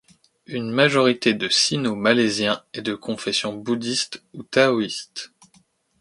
[0.47, 5.31] Une majorité de Sino-Malaisiens est de confession bouddhiste ou taoïste.